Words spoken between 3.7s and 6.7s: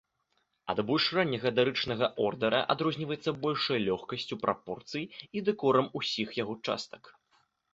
лёгкасцю прапорцый і дэкорам усіх яго